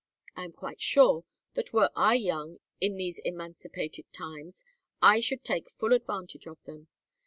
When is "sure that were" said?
0.81-1.91